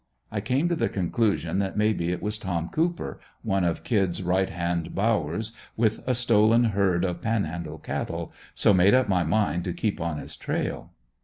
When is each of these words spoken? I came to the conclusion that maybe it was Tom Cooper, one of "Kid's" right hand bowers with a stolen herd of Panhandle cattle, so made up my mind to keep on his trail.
I 0.31 0.41
came 0.41 0.67
to 0.67 0.75
the 0.75 0.89
conclusion 0.89 1.59
that 1.59 1.77
maybe 1.77 2.11
it 2.11 2.23
was 2.23 2.39
Tom 2.39 2.69
Cooper, 2.69 3.19
one 3.43 3.63
of 3.63 3.83
"Kid's" 3.83 4.23
right 4.23 4.49
hand 4.49 4.95
bowers 4.95 5.51
with 5.77 6.01
a 6.07 6.15
stolen 6.15 6.63
herd 6.73 7.05
of 7.05 7.21
Panhandle 7.21 7.77
cattle, 7.77 8.33
so 8.55 8.73
made 8.73 8.95
up 8.95 9.07
my 9.07 9.23
mind 9.23 9.63
to 9.65 9.73
keep 9.73 10.01
on 10.01 10.17
his 10.17 10.35
trail. 10.35 10.89